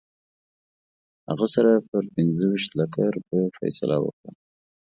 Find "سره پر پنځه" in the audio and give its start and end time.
1.55-2.45